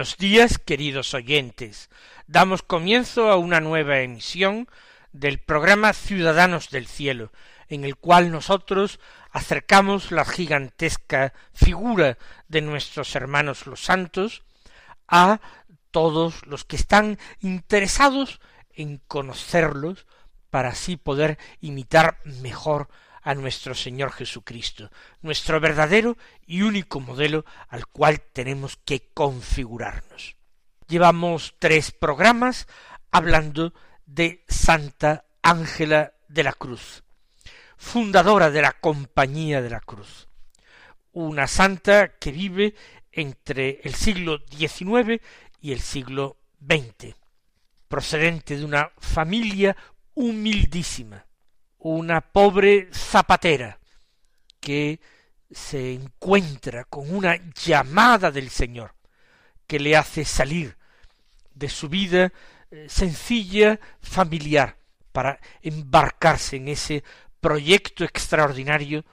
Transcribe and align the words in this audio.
Buenos 0.00 0.16
días, 0.16 0.56
queridos 0.56 1.12
oyentes. 1.12 1.90
Damos 2.26 2.62
comienzo 2.62 3.30
a 3.30 3.36
una 3.36 3.60
nueva 3.60 3.98
emisión 3.98 4.66
del 5.12 5.38
programa 5.40 5.92
Ciudadanos 5.92 6.70
del 6.70 6.86
Cielo, 6.86 7.32
en 7.68 7.84
el 7.84 7.96
cual 7.96 8.32
nosotros 8.32 8.98
acercamos 9.30 10.10
la 10.10 10.24
gigantesca 10.24 11.34
figura 11.52 12.16
de 12.48 12.62
nuestros 12.62 13.14
hermanos 13.14 13.66
los 13.66 13.84
santos 13.84 14.42
a 15.06 15.42
todos 15.90 16.46
los 16.46 16.64
que 16.64 16.76
están 16.76 17.18
interesados 17.40 18.40
en 18.72 19.02
conocerlos 19.06 20.06
para 20.48 20.70
así 20.70 20.96
poder 20.96 21.36
imitar 21.60 22.20
mejor 22.24 22.88
a 23.22 23.34
nuestro 23.34 23.74
Señor 23.74 24.12
Jesucristo, 24.12 24.90
nuestro 25.22 25.60
verdadero 25.60 26.16
y 26.46 26.62
único 26.62 27.00
modelo 27.00 27.44
al 27.68 27.86
cual 27.86 28.20
tenemos 28.32 28.78
que 28.84 29.10
configurarnos. 29.12 30.36
Llevamos 30.88 31.54
tres 31.58 31.92
programas 31.92 32.66
hablando 33.10 33.72
de 34.06 34.44
Santa 34.48 35.24
Ángela 35.42 36.14
de 36.28 36.42
la 36.42 36.52
Cruz, 36.52 37.02
fundadora 37.76 38.50
de 38.50 38.62
la 38.62 38.72
Compañía 38.72 39.62
de 39.62 39.70
la 39.70 39.80
Cruz, 39.80 40.28
una 41.12 41.46
santa 41.46 42.18
que 42.18 42.32
vive 42.32 42.74
entre 43.12 43.80
el 43.82 43.94
siglo 43.94 44.38
XIX 44.50 45.20
y 45.60 45.72
el 45.72 45.80
siglo 45.80 46.38
XX, 46.60 47.14
procedente 47.88 48.56
de 48.56 48.64
una 48.64 48.90
familia 48.98 49.76
humildísima, 50.14 51.26
una 51.80 52.20
pobre 52.20 52.88
zapatera 52.92 53.78
que 54.60 55.00
se 55.50 55.94
encuentra 55.94 56.84
con 56.84 57.12
una 57.14 57.36
llamada 57.54 58.30
del 58.30 58.50
Señor 58.50 58.94
que 59.66 59.80
le 59.80 59.96
hace 59.96 60.24
salir 60.24 60.76
de 61.54 61.68
su 61.68 61.88
vida 61.88 62.32
eh, 62.70 62.86
sencilla, 62.88 63.80
familiar, 64.00 64.76
para 65.12 65.40
embarcarse 65.62 66.56
en 66.56 66.68
ese 66.68 67.02
proyecto 67.40 68.04
extraordinario 68.04 69.04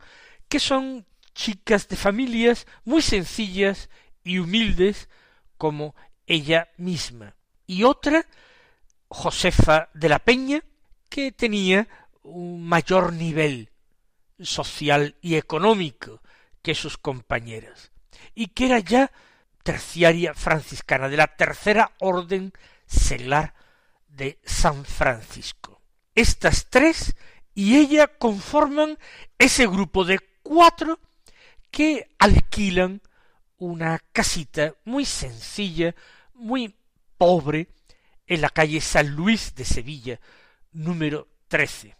que 0.49 0.61
son 0.61 1.07
chicas 1.35 1.89
de 1.89 1.97
familias 1.97 2.67
muy 2.85 3.03
sencillas 3.03 3.89
y 4.25 4.39
humildes 4.39 5.09
como 5.57 5.95
ella 6.27 6.69
misma, 6.77 7.37
y 7.67 7.85
otra 7.85 8.27
Josefa 9.09 9.89
de 9.95 10.09
la 10.09 10.19
Peña, 10.19 10.63
que 11.09 11.33
tenía 11.33 11.89
un 12.23 12.65
mayor 12.67 13.13
nivel 13.13 13.71
social 14.39 15.17
y 15.21 15.37
económico, 15.37 16.21
que 16.63 16.75
sus 16.75 16.99
compañeras, 16.99 17.93
y 18.35 18.49
que 18.49 18.67
era 18.67 18.79
ya 18.79 19.13
terciaria 19.63 20.35
franciscana 20.35 21.09
de 21.09 21.17
la 21.17 21.37
tercera 21.37 21.93
orden 21.99 22.53
seglar 22.87 23.55
de 24.09 24.39
San 24.45 24.85
Francisco. 24.85 25.81
Estas 26.15 26.67
tres 26.71 27.15
y 27.55 27.77
ella 27.77 28.07
conforman 28.07 28.99
ese 29.39 29.67
grupo 29.67 30.05
de 30.05 30.19
cuatro 30.43 30.99
que 31.71 32.15
alquilan 32.19 33.01
una 33.59 34.01
casita 34.13 34.75
muy 34.85 35.05
sencilla, 35.05 35.95
muy 36.35 36.75
pobre, 37.19 37.69
en 38.27 38.41
la 38.41 38.49
calle 38.49 38.81
San 38.81 39.09
Luis 39.09 39.55
de 39.55 39.65
Sevilla, 39.65 40.21
número 40.73 41.29
trece. 41.49 41.97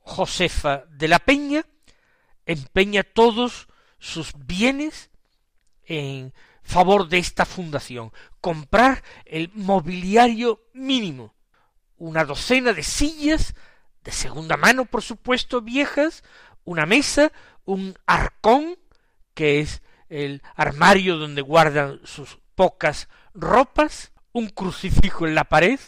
Josefa 0.00 0.84
de 0.90 1.08
la 1.08 1.18
Peña 1.18 1.64
empeña 2.48 3.04
todos 3.04 3.68
sus 4.00 4.32
bienes 4.34 5.10
en 5.84 6.32
favor 6.62 7.08
de 7.08 7.18
esta 7.18 7.44
fundación, 7.44 8.10
comprar 8.40 9.04
el 9.24 9.50
mobiliario 9.54 10.62
mínimo, 10.72 11.34
una 11.98 12.24
docena 12.24 12.72
de 12.72 12.82
sillas, 12.82 13.54
de 14.02 14.12
segunda 14.12 14.56
mano, 14.56 14.86
por 14.86 15.02
supuesto, 15.02 15.60
viejas, 15.60 16.24
una 16.64 16.86
mesa, 16.86 17.32
un 17.64 17.94
arcón, 18.06 18.78
que 19.34 19.60
es 19.60 19.82
el 20.08 20.42
armario 20.56 21.16
donde 21.16 21.42
guardan 21.42 22.00
sus 22.04 22.38
pocas 22.54 23.08
ropas, 23.34 24.12
un 24.32 24.48
crucifijo 24.48 25.26
en 25.26 25.34
la 25.34 25.44
pared, 25.44 25.78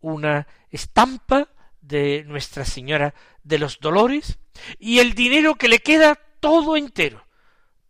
una 0.00 0.48
estampa 0.70 1.48
de 1.80 2.24
Nuestra 2.26 2.64
Señora 2.64 3.14
de 3.44 3.58
los 3.58 3.78
Dolores, 3.78 4.39
y 4.78 4.98
el 4.98 5.14
dinero 5.14 5.54
que 5.54 5.68
le 5.68 5.80
queda 5.80 6.18
todo 6.40 6.76
entero, 6.76 7.26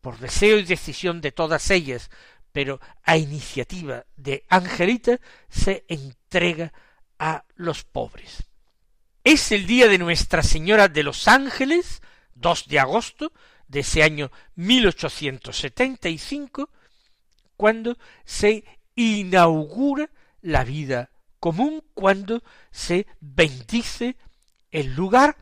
por 0.00 0.18
deseo 0.18 0.58
y 0.58 0.64
decisión 0.64 1.20
de 1.20 1.32
todas 1.32 1.70
ellas, 1.70 2.10
pero 2.52 2.80
a 3.04 3.16
iniciativa 3.16 4.04
de 4.16 4.44
Angelita, 4.48 5.20
se 5.48 5.84
entrega 5.88 6.72
a 7.18 7.44
los 7.54 7.84
pobres. 7.84 8.44
Es 9.22 9.52
el 9.52 9.66
día 9.66 9.86
de 9.88 9.98
Nuestra 9.98 10.42
Señora 10.42 10.88
de 10.88 11.02
los 11.02 11.28
Ángeles, 11.28 12.00
2 12.34 12.68
de 12.68 12.80
agosto 12.80 13.32
de 13.68 13.80
ese 13.80 14.02
año 14.02 14.30
1875, 14.56 16.70
cuando 17.56 17.98
se 18.24 18.64
inaugura 18.94 20.08
la 20.40 20.64
vida 20.64 21.10
común, 21.38 21.84
cuando 21.94 22.42
se 22.70 23.06
bendice 23.20 24.16
el 24.70 24.94
lugar 24.94 25.36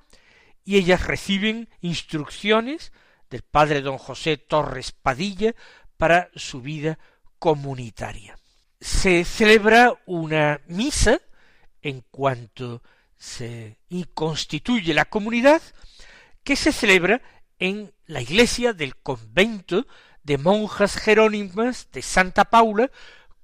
y 0.68 0.76
ellas 0.76 1.06
reciben 1.06 1.70
instrucciones 1.80 2.92
del 3.30 3.40
padre 3.40 3.80
don 3.80 3.96
José 3.96 4.36
Torres 4.36 4.92
Padilla 4.92 5.54
para 5.96 6.28
su 6.34 6.60
vida 6.60 6.98
comunitaria. 7.38 8.38
Se 8.78 9.24
celebra 9.24 9.98
una 10.04 10.60
misa 10.66 11.22
en 11.80 12.04
cuanto 12.10 12.82
se 13.16 13.78
constituye 14.12 14.92
la 14.92 15.06
comunidad 15.06 15.62
que 16.44 16.54
se 16.54 16.70
celebra 16.70 17.22
en 17.58 17.94
la 18.04 18.20
iglesia 18.20 18.74
del 18.74 18.94
convento 18.96 19.86
de 20.22 20.36
monjas 20.36 20.98
jerónimas 20.98 21.88
de 21.92 22.02
Santa 22.02 22.44
Paula 22.44 22.90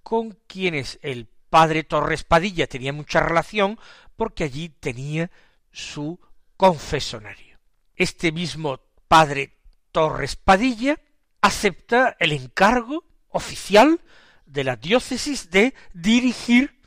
con 0.03 0.37
quienes 0.47 0.99
el 1.01 1.29
padre 1.49 1.85
Torres 1.85 2.23
Padilla 2.23 2.67
tenía 2.67 2.93
mucha 2.93 3.21
relación 3.21 3.79
porque 4.15 4.45
allí 4.45 4.69
tenía 4.69 5.31
su 5.73 6.21
confesonario. 6.57 7.59
Este 7.97 8.33
mismo 8.33 8.81
padre 9.09 9.59
Torres 9.93 10.37
Padilla 10.37 10.99
acepta 11.41 12.17
el 12.19 12.33
encargo 12.33 13.05
oficial 13.29 14.01
de 14.47 14.65
la 14.65 14.77
diócesis 14.77 15.51
de 15.51 15.75
dirigir 15.93 16.81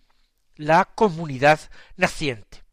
la 0.56 0.86
comunidad 0.86 1.60
naciente. 1.96 2.64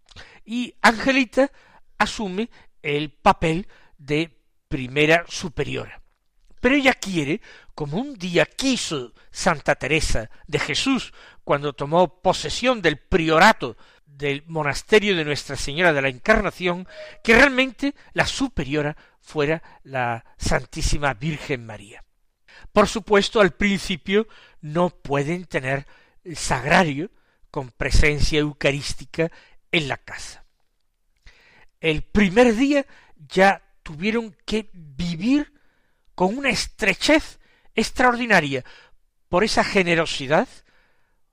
Y 0.44 0.75
Angelita 0.82 1.50
asume 1.99 2.50
el 2.82 3.12
papel 3.12 3.69
de 3.99 4.37
primera 4.69 5.25
superiora. 5.29 6.02
Pero 6.61 6.76
ella 6.76 6.94
quiere, 6.94 7.41
como 7.75 7.99
un 7.99 8.14
día 8.14 8.46
quiso 8.46 9.12
Santa 9.31 9.75
Teresa 9.75 10.31
de 10.46 10.58
Jesús 10.58 11.12
cuando 11.44 11.75
tomó 11.75 12.23
posesión 12.23 12.81
del 12.81 12.99
priorato 12.99 13.76
del 14.16 14.44
monasterio 14.46 15.16
de 15.16 15.25
Nuestra 15.25 15.56
Señora 15.56 15.93
de 15.93 16.02
la 16.02 16.08
Encarnación, 16.08 16.87
que 17.22 17.34
realmente 17.34 17.94
la 18.12 18.26
superiora 18.26 18.96
fuera 19.20 19.62
la 19.82 20.25
Santísima 20.37 21.14
Virgen 21.14 21.66
María. 21.66 22.05
Por 22.72 22.88
supuesto, 22.88 23.40
al 23.40 23.52
principio 23.52 24.28
no 24.61 24.90
pueden 24.90 25.44
tener 25.46 25.87
el 26.22 26.37
sagrario 26.37 27.11
con 27.50 27.70
presencia 27.70 28.38
eucarística 28.38 29.31
en 29.70 29.88
la 29.88 29.96
casa. 29.96 30.44
El 31.81 32.02
primer 32.02 32.55
día 32.55 32.87
ya 33.17 33.62
tuvieron 33.82 34.37
que 34.46 34.70
vivir 34.72 35.52
con 36.14 36.38
una 36.38 36.50
estrechez 36.50 37.38
extraordinaria 37.75 38.64
por 39.28 39.44
esa 39.44 39.64
generosidad, 39.64 40.49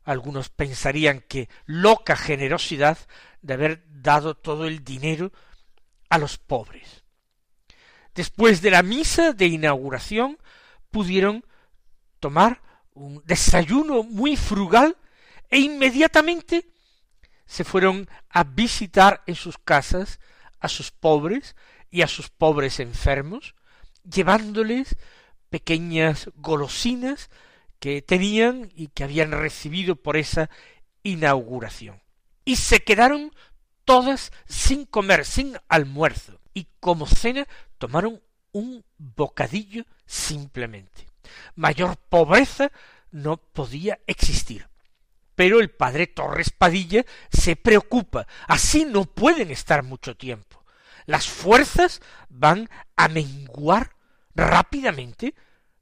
algunos 0.04 0.50
pensarían 0.50 1.22
que 1.22 1.50
loca 1.66 2.16
generosidad 2.16 2.98
de 3.42 3.54
haber 3.54 3.84
dado 3.88 4.36
todo 4.36 4.66
el 4.66 4.84
dinero 4.84 5.32
a 6.10 6.18
los 6.18 6.38
pobres. 6.38 7.04
Después 8.14 8.62
de 8.62 8.72
la 8.72 8.84
misa 8.84 9.34
de 9.34 9.48
inauguración 9.48 10.38
pudieron 10.90 11.46
tomar 12.20 12.62
un 12.94 13.24
desayuno 13.26 14.04
muy 14.04 14.36
frugal 14.36 14.98
e 15.50 15.60
inmediatamente 15.60 16.68
se 17.46 17.64
fueron 17.64 18.10
a 18.30 18.44
visitar 18.44 19.24
en 19.26 19.36
sus 19.36 19.58
casas 19.58 20.20
a 20.60 20.68
sus 20.68 20.92
pobres 20.92 21.56
y 21.90 22.02
a 22.02 22.08
sus 22.08 22.30
pobres 22.30 22.80
enfermos, 22.80 23.56
llevándoles 24.04 24.96
pequeñas 25.50 26.30
golosinas 26.36 27.30
que 27.82 28.04
tenían 28.04 28.72
y 28.76 28.90
que 28.90 29.04
habían 29.04 29.32
recibido 29.32 29.96
por 29.96 30.16
esa 30.16 30.52
inauguración. 31.02 32.00
Y 32.46 32.58
se 32.58 32.84
quedaron 32.84 33.34
todas 33.86 34.32
sin 34.46 34.86
comer, 34.86 35.26
sin 35.26 35.58
almuerzo, 35.68 36.40
y 36.54 36.68
como 36.80 37.08
cena 37.08 37.48
tomaron 37.80 38.22
un 38.52 38.86
bocadillo 39.00 39.86
simplemente. 40.06 41.08
Mayor 41.56 41.98
pobreza 41.98 42.72
no 43.10 43.38
podía 43.38 44.00
existir. 44.06 44.70
Pero 45.34 45.60
el 45.60 45.72
padre 45.72 46.06
Torres 46.06 46.52
Padilla 46.52 47.04
se 47.32 47.56
preocupa. 47.56 48.28
Así 48.48 48.86
no 48.86 49.06
pueden 49.06 49.50
estar 49.50 49.82
mucho 49.82 50.16
tiempo. 50.16 50.64
Las 51.08 51.28
fuerzas 51.28 52.00
van 52.30 52.70
a 52.96 53.08
menguar 53.08 53.96
rápidamente 54.36 55.34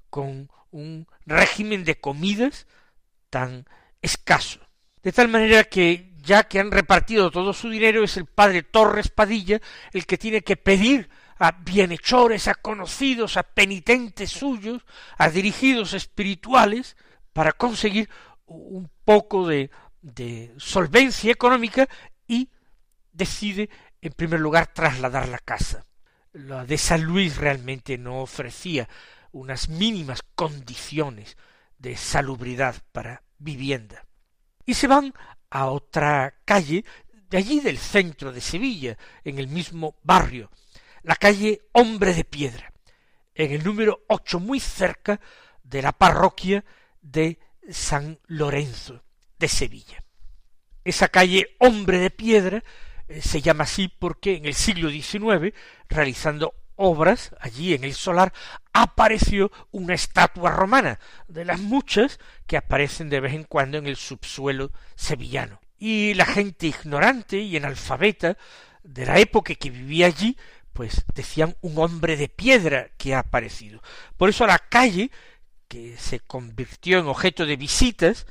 con 0.10 0.50
un 0.72 1.08
régimen 1.26 1.84
de 1.84 2.00
comidas 2.00 2.68
tan 3.30 3.66
escaso. 4.02 4.60
De 5.04 5.12
tal 5.12 5.28
manera 5.28 5.64
que 5.64 6.14
ya 6.22 6.44
que 6.44 6.60
han 6.60 6.72
repartido 6.72 7.32
todo 7.32 7.54
su 7.54 7.70
dinero 7.70 8.04
es 8.04 8.18
el 8.18 8.26
padre 8.26 8.64
Torres 8.64 9.10
Padilla 9.10 9.62
el 9.94 10.06
que 10.06 10.18
tiene 10.18 10.42
que 10.42 10.58
pedir 10.58 11.10
a 11.38 11.54
bienhechores, 11.54 12.48
a 12.50 12.56
conocidos, 12.56 13.38
a 13.38 13.44
penitentes 13.44 14.30
suyos, 14.30 14.86
a 15.18 15.30
dirigidos 15.30 15.94
espirituales, 15.94 16.98
para 17.32 17.54
conseguir 17.54 18.10
un 18.46 18.90
poco 19.06 19.48
de, 19.48 19.72
de 20.02 20.54
solvencia 20.58 21.32
económica 21.32 21.88
y 22.28 22.50
decide 23.14 23.70
en 24.02 24.12
primer 24.12 24.42
lugar 24.42 24.74
trasladar 24.74 25.30
la 25.30 25.40
casa. 25.40 25.86
La 26.34 26.66
de 26.66 26.78
San 26.78 27.04
Luis 27.04 27.38
realmente 27.38 27.98
no 27.98 28.20
ofrecía 28.20 28.90
unas 29.32 29.70
mínimas 29.70 30.22
condiciones 30.36 31.38
de 31.78 31.96
salubridad 31.96 32.76
para 32.92 33.24
vivienda. 33.38 34.06
Y 34.66 34.74
se 34.74 34.88
van 34.88 35.14
a 35.50 35.68
otra 35.68 36.36
calle 36.46 36.86
de 37.30 37.38
allí 37.38 37.60
del 37.60 37.78
centro 37.78 38.32
de 38.32 38.42
Sevilla, 38.42 38.98
en 39.24 39.40
el 39.40 39.48
mismo 39.48 39.96
barrio, 40.04 40.50
la 41.04 41.16
calle 41.16 41.62
Hombre 41.74 42.14
de 42.14 42.24
Piedra, 42.24 42.74
en 43.36 43.52
el 43.52 43.64
número 43.64 44.04
ocho, 44.08 44.40
muy 44.40 44.60
cerca 44.60 45.20
de 45.64 45.82
la 45.82 45.92
parroquia 45.92 46.66
de 47.02 47.40
San 47.70 48.20
Lorenzo 48.26 49.04
de 49.38 49.48
Sevilla. 49.48 50.04
Esa 50.84 51.08
calle 51.08 51.56
Hombre 51.60 52.00
de 52.00 52.10
Piedra 52.10 52.64
eh, 53.08 53.22
se 53.22 53.42
llama 53.42 53.66
así 53.66 53.88
porque 53.88 54.36
en 54.36 54.46
el 54.46 54.56
siglo 54.56 54.90
XIX, 54.90 55.54
realizando 55.88 56.56
obras 56.80 57.36
allí 57.40 57.74
en 57.74 57.84
el 57.84 57.94
solar, 57.94 58.34
apareció 58.74 59.52
una 59.72 59.94
estatua 59.94 60.52
romana, 60.52 61.00
de 61.28 61.44
las 61.44 61.60
muchas 61.60 62.20
que 62.48 62.58
aparecen 62.58 63.10
de 63.10 63.20
vez 63.20 63.34
en 63.34 63.44
cuando 63.44 63.78
en 63.78 63.86
el 63.86 63.98
subsuelo 63.98 64.72
sevillano. 64.96 65.60
Y 65.78 66.14
la 66.14 66.26
gente 66.26 66.68
ignorante 66.68 67.38
y 67.38 67.58
analfabeta 67.58 68.38
de 68.84 69.06
la 69.06 69.20
época 69.20 69.54
que 69.56 69.70
vivía 69.70 70.08
allí 70.08 70.38
pues 70.72 71.04
decían 71.14 71.58
un 71.60 71.78
hombre 71.78 72.16
de 72.16 72.30
piedra 72.30 72.90
que 72.98 73.14
ha 73.14 73.20
aparecido. 73.20 73.82
Por 74.16 74.30
eso 74.30 74.48
la 74.48 74.60
calle, 74.60 75.12
que 75.68 75.98
se 75.98 76.22
convirtió 76.22 77.00
en 77.00 77.08
objeto 77.08 77.46
de 77.46 77.58
visitas, 77.58 78.26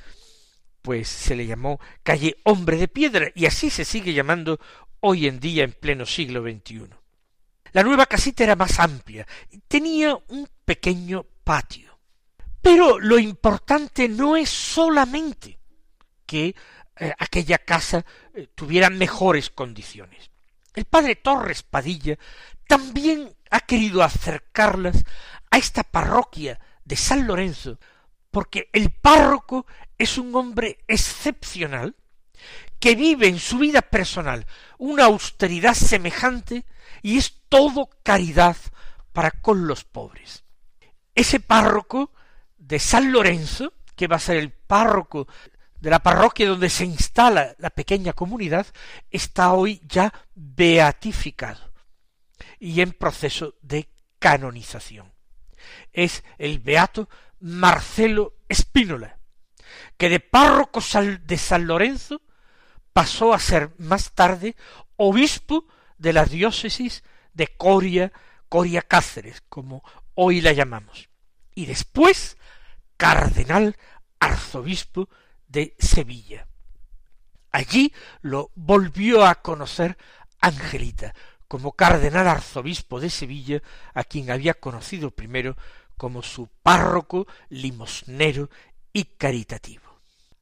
pues 0.81 1.09
se 1.09 1.37
le 1.37 1.47
llamó 1.47 1.78
calle 2.02 2.38
Hombre 2.45 2.78
de 2.78 2.88
Piedra, 2.88 3.31
y 3.35 3.45
así 3.45 3.69
se 3.69 3.85
sigue 3.85 4.14
llamando 4.14 4.59
hoy 5.00 5.26
en 5.26 5.40
día 5.40 5.64
en 5.64 5.73
pleno 5.73 6.07
siglo 6.07 6.43
XXI. 6.43 6.88
La 7.73 7.83
nueva 7.83 8.07
casita 8.07 8.45
era 8.45 8.57
más 8.57 8.79
amplia, 8.79 9.27
tenía 9.67 10.17
un 10.29 10.49
pequeño 10.65 11.27
patio. 11.45 11.99
Pero 12.61 12.99
lo 12.99 13.19
importante 13.19 14.09
no 14.09 14.37
es 14.37 14.51
solamente 14.51 15.59
que 16.27 16.55
eh, 16.97 17.15
aquella 17.19 17.59
casa 17.59 18.05
eh, 18.35 18.49
tuviera 18.55 18.91
mejores 18.91 19.51
condiciones. 19.51 20.31
El 20.75 20.85
padre 20.85 21.17
Torres 21.17 21.63
Padilla 21.63 22.19
también 22.67 23.35
ha 23.51 23.61
querido 23.61 24.03
acercarlas 24.03 25.05
a 25.51 25.59
esta 25.59 25.83
parroquia 25.83 26.61
de 26.85 26.97
San 26.97 27.27
Lorenzo, 27.27 27.79
porque 28.31 28.69
el 28.73 28.91
párroco 28.91 29.67
es 29.97 30.19
un 30.19 30.35
hombre 30.35 30.79
excepcional 30.87 31.97
que 32.78 32.95
vive 32.95 33.28
en 33.28 33.38
su 33.38 33.59
vida 33.59 33.83
personal 33.83 34.47
una 34.78 35.04
austeridad 35.04 35.75
semejante 35.75 36.64
y 37.02 37.18
es 37.18 37.40
todo 37.49 37.90
caridad 38.02 38.57
para 39.12 39.30
con 39.30 39.66
los 39.66 39.85
pobres. 39.85 40.45
Ese 41.14 41.40
párroco 41.40 42.12
de 42.57 42.78
San 42.78 43.12
Lorenzo, 43.12 43.73
que 43.97 44.07
va 44.07 44.16
a 44.16 44.21
ser 44.21 44.37
el 44.37 44.52
párroco 44.52 45.26
de 45.80 45.90
la 45.90 46.00
parroquia 46.00 46.49
donde 46.49 46.71
se 46.71 46.85
instala 46.85 47.54
la 47.59 47.71
pequeña 47.71 48.12
comunidad 48.12 48.66
está 49.11 49.52
hoy 49.52 49.80
ya 49.87 50.12
beatificado 50.35 51.73
y 52.59 52.80
en 52.80 52.92
proceso 52.92 53.54
de 53.62 53.88
canonización. 54.18 55.12
Es 55.92 56.25
el 56.38 56.59
beato 56.59 57.09
Marcelo 57.40 58.35
Espínola, 58.49 59.18
que 59.97 60.09
de 60.09 60.21
párroco 60.21 60.80
de 61.25 61.38
San 61.38 61.66
Lorenzo 61.66 62.23
pasó 62.99 63.33
a 63.33 63.38
ser 63.38 63.71
más 63.78 64.11
tarde 64.11 64.57
obispo 64.97 65.64
de 65.99 66.12
la 66.12 66.25
diócesis 66.25 67.05
de 67.33 67.47
Coria, 67.47 68.12
Coria 68.49 68.83
Cáceres, 68.83 69.40
como 69.49 69.85
hoy 70.14 70.40
la 70.40 70.52
llamamos, 70.52 71.09
y 71.55 71.67
después 71.67 72.38
cardenal 72.97 73.76
arzobispo 74.19 75.09
de 75.47 75.76
Sevilla. 75.78 76.49
Allí 77.52 77.95
lo 78.21 78.50
volvió 78.57 79.25
a 79.25 79.37
conocer 79.43 79.97
Angelita, 80.40 81.14
como 81.47 81.75
cardenal 81.75 82.26
arzobispo 82.26 82.99
de 82.99 83.11
Sevilla, 83.11 83.62
a 83.95 84.02
quien 84.02 84.33
había 84.33 84.55
conocido 84.55 85.12
primero 85.12 85.57
como 85.97 86.25
su 86.25 86.49
párroco, 86.64 87.28
limosnero 87.49 88.50
y 88.93 89.05
caritativo. 89.05 89.88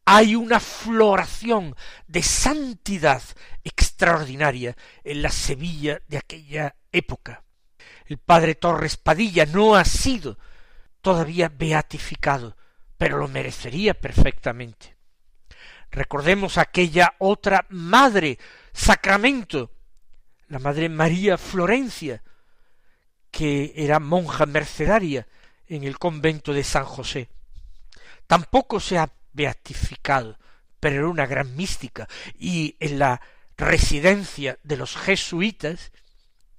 Hay 0.07 0.35
una 0.37 0.61
floración 0.61 1.77
de 2.07 2.23
santidad 2.23 3.23
extraordinaria 3.65 4.77
en 5.05 5.21
la 5.21 5.31
Sevilla 5.31 6.01
de 6.09 6.17
aquella 6.19 6.77
época. 6.93 7.43
El 8.07 8.19
padre 8.19 8.55
Torres 8.55 8.97
Padilla 8.97 9.45
no 9.47 9.75
ha 9.75 9.85
sido 9.85 10.39
todavía 11.03 11.49
beatificado, 11.49 12.57
pero 12.97 13.19
lo 13.19 13.29
merecería 13.29 13.95
perfectamente 13.95 14.97
Recordemos 15.91 16.59
aquella 16.59 17.15
otra 17.19 17.65
madre, 17.71 18.39
sacramento, 18.73 19.73
la 20.49 20.59
madre 20.59 20.89
María 20.89 21.39
Florencia, 21.39 22.23
que 23.31 23.73
era 23.77 23.99
monja 23.99 24.47
mercedaria 24.47 25.27
en 25.67 25.85
el 25.85 25.99
convento 25.99 26.53
de 26.53 26.65
San 26.65 26.85
José. 26.85 27.29
Tampoco 28.27 28.81
se 28.81 28.99
ha 28.99 29.11
beatificado, 29.37 30.39
pero 30.81 30.97
era 30.97 31.09
una 31.09 31.27
gran 31.27 31.55
mística, 31.55 32.09
y 32.39 32.77
en 32.81 32.99
la 32.99 33.21
residencia 33.57 34.59
de 34.63 34.77
los 34.77 34.97
jesuitas, 34.97 35.93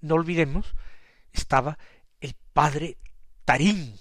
no 0.01 0.15
olvidemos, 0.15 0.73
estaba 1.33 1.77
el 2.21 2.35
padre 2.53 2.97
Tarín, 3.45 3.95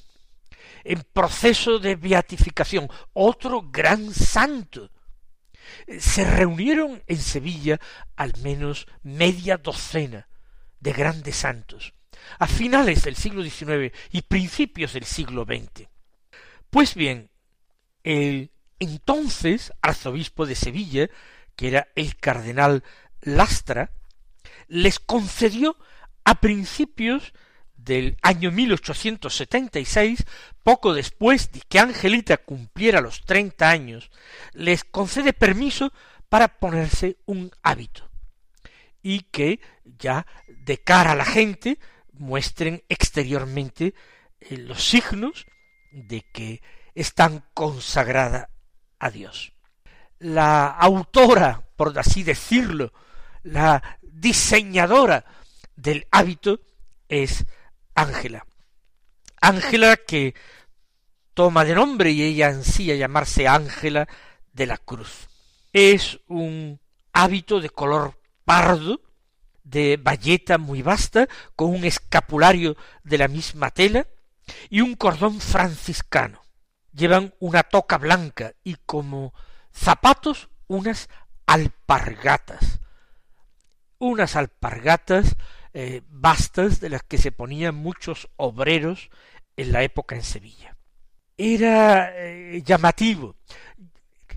en 0.85 1.03
proceso 1.13 1.79
de 1.79 1.97
beatificación, 1.97 2.89
otro 3.13 3.63
gran 3.71 4.13
santo. 4.15 4.91
Se 5.99 6.25
reunieron 6.25 7.03
en 7.07 7.19
Sevilla 7.19 7.81
al 8.15 8.37
menos 8.39 8.87
media 9.03 9.57
docena 9.57 10.29
de 10.79 10.93
grandes 10.93 11.37
santos, 11.37 11.93
a 12.39 12.47
finales 12.47 13.03
del 13.03 13.17
siglo 13.17 13.43
XIX 13.43 13.93
y 14.13 14.23
principios 14.23 14.93
del 14.93 15.05
siglo 15.05 15.45
XX. 15.45 15.89
Pues 16.71 16.95
bien, 16.95 17.31
el 18.05 18.51
entonces 18.79 19.73
arzobispo 19.83 20.47
de 20.47 20.55
Sevilla, 20.55 21.09
que 21.57 21.69
era 21.69 21.89
el 21.95 22.17
cardenal 22.17 22.85
Lastra, 23.23 23.91
les 24.69 24.99
concedió 24.99 25.77
a 26.25 26.41
principios 26.41 27.33
del 27.77 28.17
año 28.23 28.51
1876, 28.51 30.25
poco 30.63 30.93
después 30.93 31.53
de 31.53 31.61
que 31.69 31.79
Angelita 31.79 32.37
cumpliera 32.37 33.01
los 33.01 33.25
treinta 33.25 33.71
años, 33.71 34.11
les 34.53 34.85
concede 34.85 35.33
permiso 35.33 35.93
para 36.29 36.59
ponerse 36.59 37.19
un 37.27 37.53
hábito 37.63 38.11
y 39.03 39.21
que 39.21 39.61
ya 39.85 40.27
de 40.49 40.79
cara 40.79 41.13
a 41.13 41.17
la 41.17 41.25
gente 41.25 41.79
muestren 42.13 42.83
exteriormente 42.89 43.95
eh, 44.41 44.57
los 44.57 44.83
signos 44.83 45.47
de 45.93 46.23
que 46.33 46.61
están 46.97 47.45
consagrada 47.55 48.51
La 50.19 50.69
autora, 50.69 51.63
por 51.77 51.99
así 51.99 52.23
decirlo, 52.23 52.93
la 53.43 53.99
diseñadora 54.03 55.25
del 55.77 56.07
hábito 56.11 56.61
es 57.09 57.45
Ángela. 57.95 58.47
Ángela 59.41 59.97
que 59.97 60.35
toma 61.35 61.65
de 61.65 61.75
nombre 61.75 62.11
y 62.11 62.23
ella 62.23 62.49
ansía 62.49 62.97
llamarse 62.97 63.47
Ángela 63.47 64.09
de 64.53 64.67
la 64.67 64.79
Cruz. 64.79 65.29
Es 65.73 66.19
un 66.29 66.81
hábito 67.13 67.61
de 67.61 67.69
color 67.69 68.19
pardo, 68.45 69.03
de 69.63 69.99
bayeta 70.01 70.59
muy 70.59 70.81
vasta, 70.81 71.29
con 71.55 71.71
un 71.71 71.85
escapulario 71.85 72.77
de 73.05 73.19
la 73.19 73.29
misma 73.29 73.71
tela 73.71 74.07
y 74.71 74.81
un 74.81 74.95
cordón 74.95 75.41
franciscano. 75.41 76.46
Llevan 76.97 77.35
una 77.41 77.63
toca 77.63 77.99
blanca 77.99 78.55
y 78.65 78.77
como 78.87 79.35
zapatos 79.71 80.49
unas 80.67 81.09
alpargatas. 81.45 82.81
Unas 83.99 84.35
alpargatas 84.35 85.37
eh, 85.75 86.03
bastas 86.09 86.81
de 86.81 86.89
las 86.89 87.03
que 87.03 87.19
se 87.19 87.33
ponían 87.33 87.75
muchos 87.75 88.31
obreros 88.37 89.11
en 89.57 89.73
la 89.73 89.83
época 89.83 90.15
en 90.15 90.23
Sevilla. 90.23 90.75
Era 91.37 92.13
eh, 92.17 92.63
llamativo. 92.65 93.37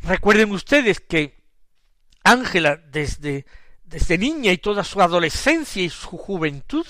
Recuerden 0.04 0.51
ustedes 0.51 1.00
que 1.00 1.42
Ángela 2.25 2.75
desde, 2.75 3.46
desde 3.84 4.18
niña 4.18 4.51
y 4.51 4.58
toda 4.58 4.84
su 4.84 5.01
adolescencia 5.01 5.82
y 5.82 5.89
su 5.89 6.18
juventud 6.18 6.86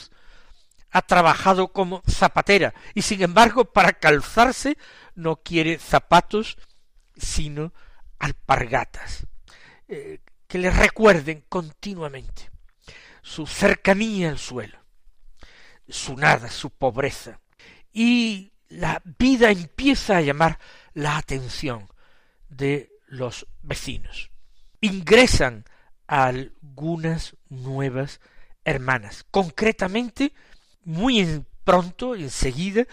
ha 0.92 1.02
trabajado 1.02 1.72
como 1.72 2.02
zapatera 2.10 2.74
y 2.94 3.02
sin 3.02 3.22
embargo 3.22 3.66
para 3.66 3.94
calzarse 3.94 4.78
no 5.16 5.38
quiere 5.38 5.78
zapatos 5.78 6.58
sino 7.16 7.74
alpargatas 8.18 9.26
eh, 9.88 10.20
que 10.48 10.58
le 10.58 10.72
recuerden 10.72 11.46
continuamente 11.48 12.50
su 13.22 13.46
cercanía 13.46 14.30
al 14.30 14.40
suelo, 14.40 14.80
su 15.88 16.16
nada, 16.16 16.50
su 16.50 16.72
pobreza. 16.72 17.40
Y 17.94 18.54
la 18.68 19.02
vida 19.20 19.52
empieza 19.52 20.18
a 20.18 20.22
llamar 20.22 20.58
la 20.94 21.18
atención 21.18 21.88
de 22.50 22.92
los 23.08 23.48
vecinos. 23.62 24.32
Ingresan 24.82 25.66
algunas 26.08 27.36
nuevas 27.50 28.20
hermanas. 28.64 29.26
Concretamente, 29.30 30.34
muy 30.84 31.46
pronto, 31.64 32.16
enseguida, 32.16 32.86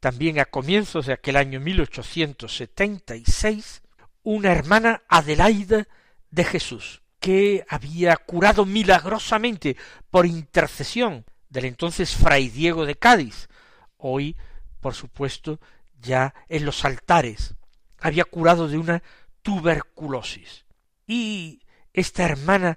también 0.00 0.38
a 0.38 0.44
comienzos 0.44 1.06
de 1.06 1.14
aquel 1.14 1.36
año 1.36 1.60
1876, 1.60 3.82
una 4.22 4.52
hermana 4.52 5.02
Adelaida 5.08 5.88
de 6.30 6.44
Jesús, 6.44 7.00
que 7.20 7.64
había 7.68 8.16
curado 8.16 8.66
milagrosamente 8.66 9.76
por 10.10 10.26
intercesión 10.26 11.24
del 11.48 11.64
entonces 11.66 12.14
fray 12.14 12.48
Diego 12.48 12.84
de 12.84 12.96
Cádiz, 12.96 13.48
hoy, 13.96 14.36
por 14.80 14.94
supuesto, 14.94 15.60
ya 16.00 16.34
en 16.48 16.64
los 16.64 16.84
altares, 16.84 17.54
había 18.00 18.24
curado 18.24 18.66
de 18.68 18.76
una 18.76 19.02
tuberculosis. 19.42 20.64
Y 21.06 21.62
esta 21.92 22.24
hermana 22.24 22.76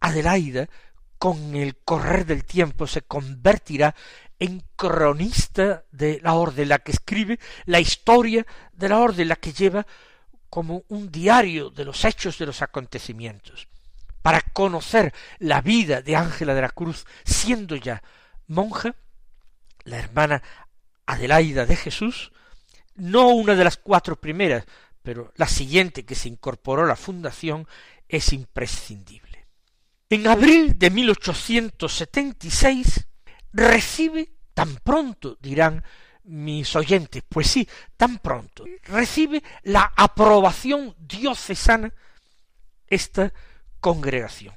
Adelaida, 0.00 0.68
con 1.18 1.54
el 1.54 1.76
correr 1.76 2.26
del 2.26 2.44
tiempo, 2.44 2.86
se 2.86 3.02
convertirá 3.02 3.94
en 4.38 4.62
cronista 4.76 5.84
de 5.90 6.20
la 6.22 6.34
orden, 6.34 6.68
la 6.68 6.78
que 6.78 6.92
escribe 6.92 7.38
la 7.64 7.80
historia 7.80 8.46
de 8.72 8.88
la 8.88 8.98
orden, 8.98 9.28
la 9.28 9.36
que 9.36 9.52
lleva 9.52 9.86
como 10.50 10.84
un 10.88 11.10
diario 11.10 11.70
de 11.70 11.84
los 11.84 12.04
hechos 12.04 12.38
de 12.38 12.46
los 12.46 12.62
acontecimientos 12.62 13.68
para 14.22 14.40
conocer 14.40 15.14
la 15.38 15.60
vida 15.60 16.02
de 16.02 16.16
Ángela 16.16 16.52
de 16.54 16.62
la 16.62 16.70
Cruz, 16.70 17.06
siendo 17.24 17.76
ya 17.76 18.02
monja, 18.48 18.96
la 19.84 19.98
hermana 19.98 20.42
Adelaida 21.06 21.64
de 21.64 21.76
Jesús, 21.76 22.32
no 22.96 23.28
una 23.28 23.54
de 23.54 23.62
las 23.62 23.76
cuatro 23.76 24.16
primeras, 24.16 24.64
pero 25.02 25.32
la 25.36 25.46
siguiente 25.46 26.04
que 26.04 26.16
se 26.16 26.28
incorporó 26.28 26.82
a 26.82 26.88
la 26.88 26.96
fundación 26.96 27.68
es 28.08 28.32
imprescindible. 28.32 29.25
En 30.08 30.28
abril 30.28 30.78
de 30.78 30.90
1876 30.90 33.08
recibe, 33.52 34.30
tan 34.54 34.76
pronto 34.76 35.36
dirán 35.40 35.82
mis 36.22 36.76
oyentes, 36.76 37.24
pues 37.28 37.48
sí, 37.48 37.68
tan 37.96 38.18
pronto, 38.18 38.64
recibe 38.84 39.42
la 39.64 39.92
aprobación 39.96 40.94
diocesana 40.98 41.92
esta 42.86 43.32
congregación. 43.80 44.54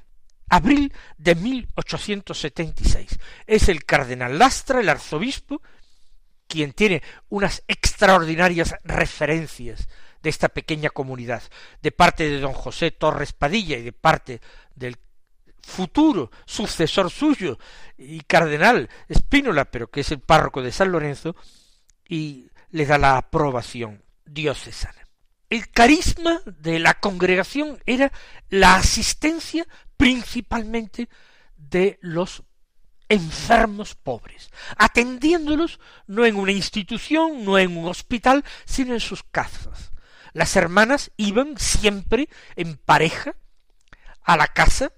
Abril 0.48 0.94
de 1.18 1.34
1876. 1.34 3.18
Es 3.46 3.68
el 3.68 3.84
cardenal 3.84 4.38
Lastra, 4.38 4.78
el 4.80 4.88
arzobispo, 4.88 5.60
quien 6.46 6.72
tiene 6.72 7.02
unas 7.28 7.64
extraordinarias 7.66 8.76
referencias 8.84 9.88
de 10.22 10.30
esta 10.30 10.48
pequeña 10.48 10.90
comunidad, 10.90 11.42
de 11.82 11.90
parte 11.90 12.28
de 12.28 12.38
don 12.38 12.52
José 12.52 12.92
Torres 12.92 13.32
Padilla 13.32 13.76
y 13.78 13.82
de 13.82 13.92
parte 13.92 14.40
del 14.74 14.96
futuro 15.62 16.30
sucesor 16.46 17.10
suyo 17.10 17.58
y 17.96 18.20
cardenal 18.20 18.88
Espínola, 19.08 19.70
pero 19.70 19.90
que 19.90 20.00
es 20.00 20.10
el 20.10 20.20
párroco 20.20 20.62
de 20.62 20.72
San 20.72 20.92
Lorenzo, 20.92 21.36
y 22.08 22.50
le 22.70 22.86
da 22.86 22.98
la 22.98 23.16
aprobación 23.16 24.02
diocesana. 24.24 25.06
El 25.48 25.68
carisma 25.70 26.40
de 26.44 26.78
la 26.78 26.94
congregación 26.94 27.82
era 27.84 28.12
la 28.48 28.76
asistencia 28.76 29.66
principalmente 29.96 31.08
de 31.56 31.98
los 32.00 32.44
enfermos 33.08 33.96
pobres, 33.96 34.50
atendiéndolos 34.76 35.80
no 36.06 36.24
en 36.24 36.36
una 36.36 36.52
institución, 36.52 37.44
no 37.44 37.58
en 37.58 37.76
un 37.76 37.86
hospital, 37.86 38.44
sino 38.64 38.94
en 38.94 39.00
sus 39.00 39.24
casas. 39.24 39.92
Las 40.32 40.54
hermanas 40.54 41.10
iban 41.16 41.58
siempre 41.58 42.28
en 42.54 42.76
pareja 42.76 43.34
a 44.22 44.36
la 44.36 44.46
casa 44.46 44.92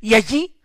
y 0.00 0.14
allí 0.14 0.56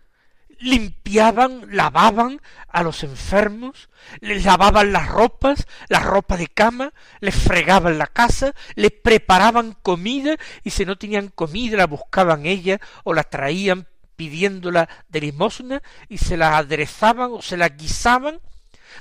limpiaban, 0.62 1.66
lavaban 1.70 2.40
a 2.68 2.82
los 2.82 3.02
enfermos, 3.02 3.90
les 4.20 4.44
lavaban 4.44 4.92
las 4.92 5.08
ropas, 5.08 5.66
la 5.88 5.98
ropa 5.98 6.36
de 6.36 6.46
cama, 6.46 6.92
les 7.20 7.34
fregaban 7.34 7.98
la 7.98 8.06
casa, 8.06 8.54
les 8.76 8.92
preparaban 8.92 9.76
comida 9.82 10.36
y 10.62 10.70
si 10.70 10.86
no 10.86 10.96
tenían 10.96 11.28
comida 11.28 11.76
la 11.76 11.86
buscaban 11.86 12.46
ella 12.46 12.80
o 13.04 13.12
la 13.12 13.24
traían 13.24 13.88
pidiéndola 14.16 14.88
de 15.08 15.20
limosna 15.20 15.82
y 16.08 16.18
se 16.18 16.36
la 16.36 16.56
aderezaban 16.56 17.32
o 17.32 17.42
se 17.42 17.56
la 17.56 17.68
guisaban, 17.68 18.40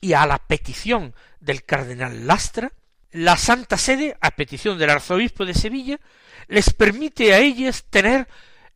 y 0.01 0.15
a 0.15 0.25
la 0.27 0.39
petición 0.39 1.15
del 1.41 1.65
cardenal 1.65 2.27
Lastra, 2.27 2.73
la 3.13 3.37
Santa 3.37 3.77
Sede, 3.77 4.17
a 4.21 4.33
petición 4.33 4.79
del 4.79 4.91
arzobispo 4.91 5.45
de 5.45 5.55
Sevilla, 5.55 6.01
les 6.49 6.73
permite 6.73 7.35
a 7.35 7.39
ellas 7.39 7.85
tener 7.91 8.27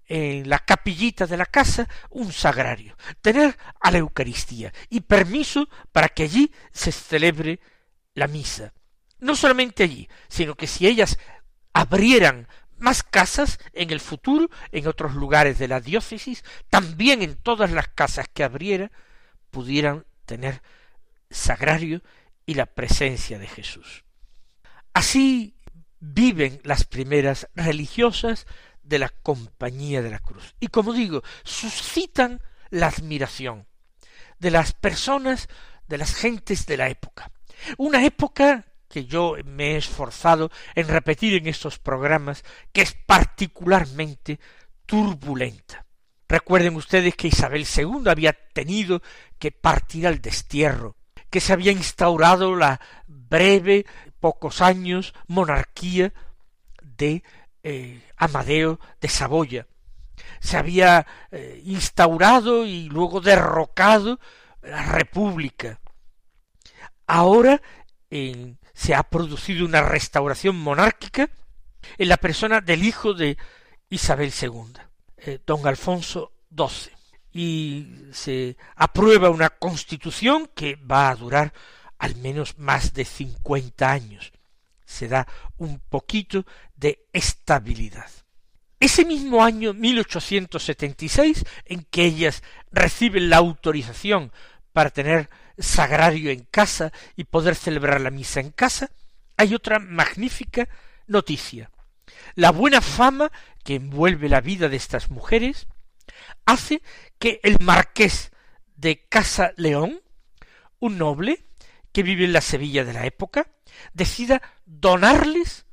en 0.07 0.49
la 0.49 0.61
capillita 0.61 1.27
de 1.27 1.37
la 1.37 1.47
casa 1.47 1.89
un 2.11 2.33
sagrario, 2.33 2.97
tener 3.21 3.57
a 3.81 3.91
la 3.91 3.99
Eucaristía 3.99 4.73
y 4.89 5.01
permiso 5.01 5.69
para 5.93 6.09
que 6.09 6.25
allí 6.25 6.53
se 6.73 6.93
celebre 6.93 7.61
la 8.15 8.29
misa. 8.29 8.73
No 9.19 9.35
solamente 9.35 9.83
allí, 9.83 10.09
sino 10.29 10.55
que 10.55 10.67
si 10.67 10.87
ellas 10.87 11.19
abrieran 11.73 12.49
más 12.79 13.03
casas 13.03 13.59
en 13.73 13.91
el 13.91 14.01
futuro, 14.01 14.49
en 14.73 14.87
otros 14.87 15.15
lugares 15.15 15.59
de 15.59 15.69
la 15.69 15.81
diócesis, 15.81 16.45
también 16.69 17.23
en 17.23 17.37
todas 17.37 17.73
las 17.73 17.89
casas 17.89 18.27
que 18.33 18.45
abriera, 18.45 18.91
pudieran 19.51 20.05
tener 20.27 20.63
sagrario 21.31 22.03
y 22.45 22.55
la 22.55 22.67
presencia 22.67 23.39
de 23.39 23.47
Jesús. 23.47 24.05
Así 24.93 25.57
viven 25.99 26.61
las 26.63 26.85
primeras 26.85 27.49
religiosas 27.55 28.47
de 28.87 28.99
la 28.99 29.09
compañía 29.09 30.03
de 30.03 30.11
la 30.11 30.19
cruz. 30.19 30.55
Y 30.61 30.69
como 30.69 30.93
digo, 30.93 31.23
suscitan 31.45 32.41
la 32.71 32.89
admiración 32.89 33.67
de 34.39 34.51
las 34.51 34.73
personas, 34.73 35.49
de 35.89 35.99
las 35.99 36.15
gentes 36.15 36.67
de 36.67 36.77
la 36.77 36.89
época. 36.89 37.31
Una 37.79 38.05
época 38.05 38.65
que 38.89 39.07
yo 39.07 39.35
me 39.45 39.73
he 39.73 39.77
esforzado 39.77 40.51
en 40.75 40.89
repetir 40.89 41.35
en 41.35 41.47
estos 41.47 41.79
programas, 41.79 42.45
que 42.73 42.83
es 42.83 42.95
particularmente 42.95 44.39
turbulenta. 44.85 45.85
Recuerden 46.29 46.77
ustedes 46.77 47.15
que 47.15 47.29
Isabel 47.29 47.67
II 47.77 48.09
había 48.09 48.33
tenido 48.33 49.03
que 49.39 49.53
partir 49.53 50.07
al 50.07 50.21
destierro, 50.21 50.97
que 51.31 51.41
se 51.41 51.53
había 51.53 51.73
instaurado 51.73 52.57
la 52.57 52.81
breve, 53.07 53.87
pocos 54.21 54.61
años, 54.61 55.15
monarquía 55.27 56.13
de 56.83 57.23
eh, 57.69 58.01
Amadeo 58.17 58.79
de 59.01 59.09
Saboya. 59.09 59.67
Se 60.39 60.57
había 60.57 61.05
eh, 61.33 61.61
instaurado 61.65 62.65
y 62.65 62.89
luego 62.89 63.21
derrocado 63.21 64.21
la 64.63 64.85
República. 64.85 65.81
Ahora 67.09 67.61
se 68.73 68.95
ha 68.95 69.03
producido 69.03 69.67
una 69.67 69.83
restauración 69.83 70.57
monárquica 70.57 71.29
en 71.99 72.09
la 72.09 72.19
persona 72.19 72.61
del 72.61 72.85
hijo 72.85 73.15
de 73.15 73.37
Isabel 73.91 74.33
II, 74.41 74.75
eh, 75.17 75.41
don 75.45 75.67
Alfonso 75.67 76.35
XII, 76.57 76.93
y 77.33 78.13
se 78.13 78.57
aprueba 78.77 79.29
una 79.29 79.51
constitución 79.51 80.49
que 80.55 80.77
va 80.77 81.11
a 81.11 81.17
durar 81.17 81.53
al 81.99 82.15
menos 82.15 82.59
más 82.59 82.95
de 82.95 83.05
cincuenta 83.05 83.91
años 83.91 84.33
se 84.87 85.09
da 85.09 85.27
un 85.59 85.81
poquito 85.81 86.47
de 86.75 87.07
estabilidad. 87.13 88.11
Ese 88.79 89.05
mismo 89.05 89.43
año 89.43 89.75
1876, 89.75 91.45
en 91.65 91.83
que 91.85 92.05
ellas 92.05 92.43
reciben 92.71 93.31
la 93.31 93.39
autorización 93.39 94.33
para 94.73 94.91
tener 94.91 95.31
sagrario 95.59 96.31
en 96.31 96.45
casa 96.45 96.93
y 97.17 97.25
poder 97.25 97.55
celebrar 97.55 98.01
la 98.01 98.11
misa 98.11 98.41
en 98.41 98.51
casa, 98.51 98.91
hay 99.37 99.55
otra 99.55 99.79
magnífica 99.79 100.69
noticia. 101.07 101.71
La 102.35 102.51
buena 102.51 102.81
fama 102.81 103.33
que 103.65 103.77
envuelve 103.77 104.29
la 104.29 104.41
vida 104.41 104.69
de 104.69 104.77
estas 104.77 105.11
mujeres 105.11 105.67
hace 106.45 106.83
que 107.19 107.41
el 107.43 107.59
marqués 107.61 108.31
de 108.77 109.07
Casa 109.09 109.53
León, 109.57 110.03
un 110.79 110.99
noble 110.99 111.47
que 111.93 112.03
vive 112.03 112.27
en 112.27 112.35
la 112.35 112.43
Sevilla 112.43 112.85
de 112.85 112.93
la 112.93 113.07
época, 113.07 113.51
decida 113.95 114.43
donarles 114.67 115.65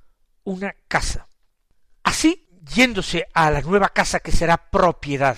una 0.43 0.73
casa. 0.87 1.27
Así, 2.03 2.47
yéndose 2.73 3.27
a 3.33 3.51
la 3.51 3.61
nueva 3.61 3.89
casa 3.89 4.19
que 4.19 4.31
será 4.31 4.69
propiedad 4.69 5.37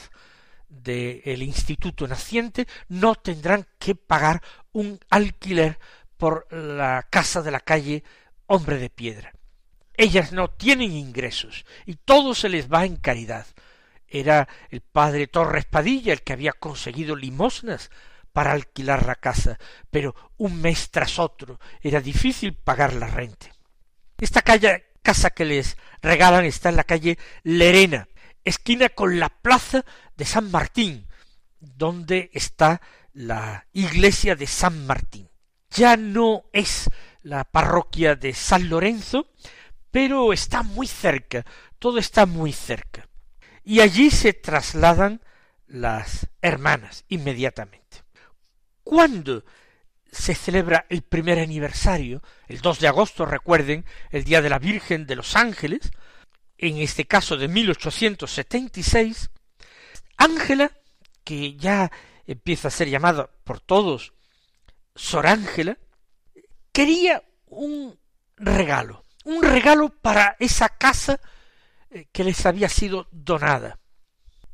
del 0.70 1.41
instituto 1.41 2.08
naciente, 2.08 2.68
no 2.89 3.15
tendrán 3.15 3.65
que 3.80 3.96
pagar 3.96 4.44
un 4.72 5.00
alquiler 5.10 5.80
por 6.18 6.48
la 6.54 7.08
casa 7.10 7.41
de 7.41 7.52
la 7.52 7.60
calle 7.60 8.04
Hombre 8.46 8.78
de 8.78 8.89
Piedra. 8.89 9.34
Ellas 9.98 10.34
no 10.34 10.50
tienen 10.50 10.91
ingresos 10.91 11.65
y 11.86 11.96
todo 11.96 12.36
se 12.36 12.50
les 12.50 12.72
va 12.72 12.86
en 12.86 12.98
caridad. 12.98 13.48
Era 14.08 14.48
el 14.70 14.82
padre 14.82 15.28
Torres 15.28 15.65
Padilla 15.65 16.13
el 16.13 16.22
que 16.22 16.34
había 16.34 16.52
conseguido 16.52 17.15
limosnas 17.15 17.89
para 18.36 18.52
alquilar 18.52 19.06
la 19.06 19.15
casa, 19.15 19.58
pero 19.89 20.13
un 20.36 20.60
mes 20.60 20.91
tras 20.91 21.19
otro 21.19 21.58
era 21.80 22.02
difícil 22.02 22.54
pagar 22.54 22.91
la 22.91 23.08
renta. 23.08 23.48
Esta 24.19 24.41
calle, 24.41 24.88
casa 25.02 25.30
que 25.30 25.45
les 25.45 25.78
regalan 26.02 26.43
está 26.43 26.67
en 26.67 26.76
la 26.76 26.84
calle 26.84 27.17
Lerena, 27.43 28.10
esquina 28.43 28.89
con 28.89 29.21
la 29.21 29.30
plaza 29.30 29.86
de 30.17 30.26
San 30.26 30.52
Martín, 30.52 31.08
donde 31.62 32.30
está 32.34 32.82
la 33.13 33.67
iglesia 33.71 34.36
de 34.36 34.48
San 34.48 34.86
Martín. 34.86 35.30
Ya 35.69 35.95
no 35.95 36.43
es 36.52 36.89
la 37.21 37.45
parroquia 37.45 38.15
de 38.15 38.34
San 38.34 38.67
Lorenzo, 38.67 39.30
pero 39.91 40.34
está 40.34 40.62
muy 40.62 40.88
cerca, 40.88 41.45
todo 41.80 42.00
está 42.00 42.26
muy 42.26 42.52
cerca. 42.52 43.08
Y 43.63 43.80
allí 43.80 44.12
se 44.12 44.34
trasladan 44.34 45.21
las 45.67 46.28
hermanas 46.41 47.06
inmediatamente. 47.08 48.05
¿Cuándo 48.86 49.43
se 50.12 50.36
celebra 50.36 50.86
el 50.89 51.02
primer 51.02 51.39
aniversario? 51.39 52.21
El 52.48 52.62
2 52.62 52.80
de 52.80 52.88
agosto, 52.88 53.26
recuerden, 53.26 53.84
el 54.12 54.24
Día 54.24 54.43
de 54.43 54.50
la 54.50 54.60
Virgen 54.60 55.08
de 55.08 55.15
los 55.15 55.36
Ángeles, 55.36 55.91
en 56.60 56.78
este 56.78 57.06
caso 57.06 57.36
de 57.36 57.48
1876, 57.48 59.32
Ángela, 60.17 60.71
que 61.24 61.56
ya 61.56 61.91
empieza 62.28 62.67
a 62.67 62.71
ser 62.71 62.88
llamada 62.88 63.32
por 63.43 63.60
todos 63.60 64.13
Sor 64.93 65.26
Ángela, 65.26 65.80
quería 66.71 67.24
un 67.48 67.98
regalo, 68.38 69.04
un 69.24 69.41
regalo 69.41 69.89
para 69.89 70.36
esa 70.39 70.69
casa 70.69 71.19
eh, 71.89 72.08
que 72.12 72.24
les 72.24 72.45
había 72.45 72.69
sido 72.69 73.08
donada. 73.12 73.80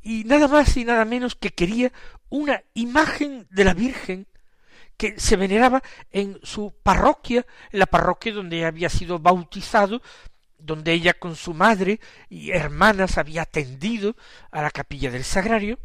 Y 0.02 0.24
nada 0.24 0.48
más 0.48 0.78
y 0.78 0.86
nada 0.86 1.04
menos 1.04 1.36
que 1.36 1.50
quería 1.50 1.92
una 2.32 2.64
imagen 2.74 3.46
de 3.52 3.64
la 3.64 3.76
Virgen 3.76 4.26
que 4.98 5.20
se 5.20 5.36
veneraba 5.36 5.84
en 6.12 6.40
su 6.44 6.74
parroquia, 6.82 7.46
en 7.72 7.80
la 7.80 7.86
parroquia 7.86 8.34
donde 8.34 8.66
había 8.66 8.90
sido 8.90 9.20
bautizado, 9.20 10.02
donde 10.58 10.94
ella 10.94 11.14
con 11.14 11.36
su 11.36 11.54
madre 11.54 12.00
y 12.30 12.52
hermanas 12.52 13.18
había 13.18 13.44
atendido 13.44 14.16
a 14.52 14.62
la 14.62 14.72
capilla 14.72 15.12
del 15.12 15.24
sagrario. 15.24 15.80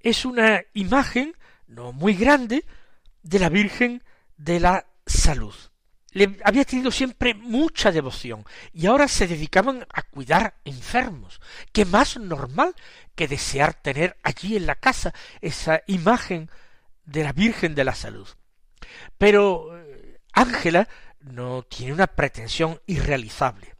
Es 0.00 0.24
una 0.24 0.62
imagen, 0.74 1.36
no 1.66 1.92
muy 1.92 2.14
grande, 2.14 2.64
de 3.22 3.38
la 3.38 3.48
Virgen 3.48 4.02
de 4.36 4.60
la 4.60 4.86
Salud. 5.06 5.54
Le 6.12 6.38
había 6.44 6.64
tenido 6.64 6.90
siempre 6.90 7.34
mucha 7.34 7.90
devoción 7.90 8.44
y 8.72 8.86
ahora 8.86 9.08
se 9.08 9.26
dedicaban 9.26 9.86
a 9.92 10.02
cuidar 10.02 10.56
enfermos. 10.64 11.40
¿Qué 11.72 11.84
más 11.84 12.18
normal 12.18 12.74
que 13.14 13.28
desear 13.28 13.74
tener 13.74 14.18
allí 14.22 14.56
en 14.56 14.66
la 14.66 14.74
casa 14.74 15.14
esa 15.40 15.82
imagen 15.86 16.50
de 17.04 17.24
la 17.24 17.32
Virgen 17.32 17.74
de 17.74 17.84
la 17.84 17.94
Salud. 17.94 18.28
Pero 19.18 19.78
eh, 19.78 20.20
Ángela 20.32 20.88
no 21.20 21.62
tiene 21.62 21.92
una 21.92 22.06
pretensión 22.06 22.80
irrealizable. 22.86 23.74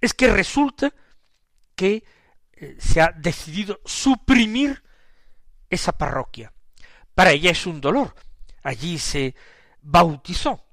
Es 0.00 0.14
que 0.14 0.28
resulta 0.28 0.92
que 1.74 2.04
eh, 2.52 2.76
se 2.78 3.00
ha 3.00 3.12
decidido 3.16 3.80
suprimir 3.84 4.82
esa 5.70 5.92
parroquia. 5.92 6.52
Para 7.14 7.32
ella 7.32 7.50
es 7.50 7.66
un 7.66 7.80
dolor. 7.80 8.14
Allí 8.62 8.98
se 8.98 9.34
bautizó. 9.80 10.64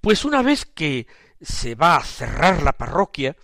Pues 0.00 0.24
una 0.24 0.42
vez 0.42 0.64
que 0.64 1.06
se 1.40 1.74
va 1.74 1.96
a 1.96 2.04
cerrar 2.04 2.62
la 2.62 2.72
parroquia, 2.72 3.36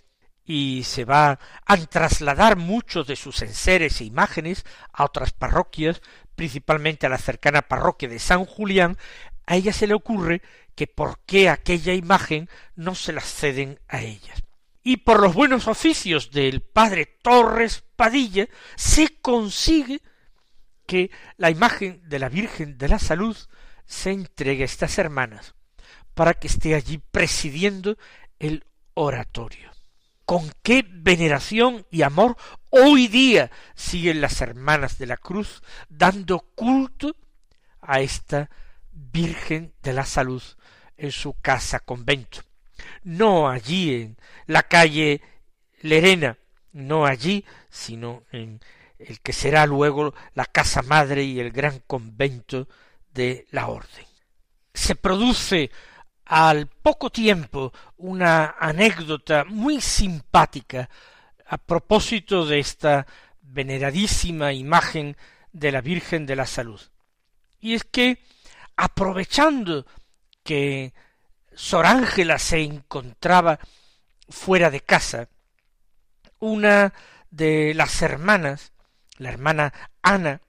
y 0.47 0.83
se 0.85 1.03
va 1.03 1.39
a 1.65 1.77
trasladar 1.77 2.55
muchos 2.55 3.05
de 3.05 3.17
sus 3.17 3.41
enseres 3.41 3.99
e 3.99 4.05
imágenes 4.05 4.63
a 4.93 5.03
otras 5.03 5.33
parroquias, 5.33 6.01
principalmente 6.35 7.05
a 7.05 7.09
la 7.09 7.17
cercana 7.17 7.63
parroquia 7.63 8.07
de 8.07 8.17
San 8.17 8.45
Julián, 8.45 8.97
a 9.45 9.57
ella 9.57 9.73
se 9.73 9.87
le 9.87 9.93
ocurre 9.93 10.41
que 10.73 10.87
por 10.87 11.19
qué 11.25 11.49
aquella 11.49 11.93
imagen 11.93 12.49
no 12.75 12.95
se 12.95 13.11
la 13.11 13.21
ceden 13.21 13.79
a 13.89 14.01
ellas. 14.01 14.41
Y 14.83 14.97
por 14.97 15.19
los 15.19 15.33
buenos 15.33 15.67
oficios 15.67 16.31
del 16.31 16.61
padre 16.61 17.17
Torres 17.21 17.83
Padilla 17.97 18.47
se 18.77 19.19
consigue 19.19 20.01
que 20.85 21.11
la 21.35 21.49
imagen 21.49 22.01
de 22.07 22.19
la 22.19 22.29
Virgen 22.29 22.77
de 22.77 22.87
la 22.87 22.99
Salud 22.99 23.35
se 23.85 24.11
entregue 24.11 24.63
a 24.63 24.65
estas 24.65 24.97
hermanas 24.97 25.56
para 26.17 26.33
que 26.33 26.47
esté 26.47 26.73
allí 26.73 26.97
presidiendo 26.97 27.95
el 28.39 28.65
oratorio. 28.95 29.71
Con 30.25 30.51
qué 30.63 30.83
veneración 30.83 31.85
y 31.91 32.01
amor 32.01 32.35
hoy 32.71 33.07
día 33.07 33.51
siguen 33.75 34.19
las 34.19 34.41
hermanas 34.41 34.97
de 34.97 35.05
la 35.05 35.17
cruz 35.17 35.61
dando 35.89 36.39
culto 36.39 37.15
a 37.81 38.01
esta 38.01 38.49
Virgen 38.91 39.75
de 39.83 39.93
la 39.93 40.05
Salud 40.05 40.41
en 40.97 41.11
su 41.11 41.33
casa 41.33 41.81
convento. 41.81 42.39
No 43.03 43.47
allí 43.47 43.93
en 43.93 44.17
la 44.47 44.63
calle 44.63 45.21
Lerena, 45.81 46.39
no 46.71 47.05
allí, 47.05 47.45
sino 47.69 48.23
en 48.31 48.59
el 48.97 49.19
que 49.21 49.33
será 49.33 49.67
luego 49.67 50.15
la 50.33 50.45
casa 50.45 50.81
madre 50.81 51.23
y 51.23 51.39
el 51.39 51.51
gran 51.51 51.77
convento 51.85 52.67
de 53.13 53.45
la 53.51 53.67
orden. 53.67 54.05
Se 54.73 54.95
produce 54.95 55.69
al 56.27 56.67
poco 56.67 57.09
tiempo 57.09 57.71
una 57.97 58.55
anécdota 58.59 59.45
muy 59.45 59.79
simpática 59.79 60.89
a 61.45 61.57
propósito 61.57 62.45
de 62.45 62.59
esta 62.59 63.07
veneradísima 63.41 64.51
imagen 64.51 65.15
de 65.53 65.71
la 65.71 65.81
Virgen 65.81 66.25
de 66.25 66.35
la 66.35 66.45
Salud. 66.45 66.81
Y 67.61 67.73
es 67.73 67.85
que, 67.85 68.21
aprovechando 68.75 69.85
que 70.43 70.93
Sor 71.55 71.85
Ángela 71.85 72.37
se 72.39 72.61
encontraba 72.61 73.59
fuera 74.29 74.69
de 74.69 74.81
casa, 74.81 75.29
una 76.39 76.93
de 77.31 77.73
las 77.73 78.01
hermanas, 78.01 78.73
la 79.17 79.29
hermana 79.29 79.73
Ana, 80.01 80.41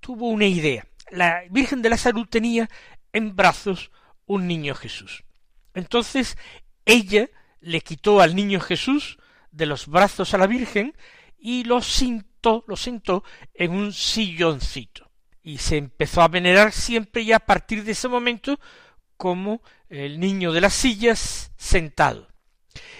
tuvo 0.00 0.28
una 0.28 0.46
idea. 0.46 0.84
La 1.10 1.44
Virgen 1.48 1.80
de 1.80 1.90
la 1.90 1.96
Salud 1.96 2.26
tenía 2.28 2.68
en 3.12 3.36
brazos 3.36 3.92
un 4.26 4.46
niño 4.46 4.74
Jesús. 4.74 5.24
Entonces 5.74 6.36
ella 6.84 7.28
le 7.60 7.80
quitó 7.80 8.20
al 8.20 8.36
niño 8.36 8.60
Jesús 8.60 9.18
de 9.50 9.66
los 9.66 9.86
brazos 9.86 10.34
a 10.34 10.38
la 10.38 10.46
Virgen 10.46 10.94
y 11.38 11.64
lo 11.64 11.80
sentó, 11.80 12.64
lo 12.66 12.76
sentó 12.76 13.24
en 13.54 13.72
un 13.72 13.92
silloncito. 13.92 15.10
Y 15.42 15.58
se 15.58 15.76
empezó 15.76 16.22
a 16.22 16.28
venerar 16.28 16.72
siempre 16.72 17.24
ya 17.24 17.36
a 17.36 17.40
partir 17.40 17.84
de 17.84 17.92
ese 17.92 18.08
momento 18.08 18.58
como 19.16 19.62
el 19.88 20.18
niño 20.18 20.52
de 20.52 20.60
las 20.60 20.74
sillas 20.74 21.52
sentado. 21.56 22.28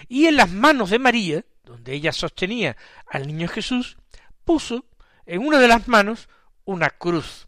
Y 0.08 0.26
en 0.26 0.36
las 0.36 0.50
manos 0.50 0.90
de 0.90 0.98
María, 0.98 1.44
donde 1.64 1.94
ella 1.94 2.12
sostenía 2.12 2.76
al 3.06 3.26
niño 3.26 3.48
Jesús, 3.48 3.96
puso 4.44 4.86
en 5.26 5.44
una 5.46 5.58
de 5.58 5.68
las 5.68 5.88
manos 5.88 6.28
una 6.64 6.90
cruz. 6.90 7.45